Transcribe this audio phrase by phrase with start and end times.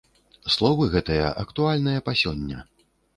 [0.53, 2.65] Словы гэтыя актуальныя па сёння!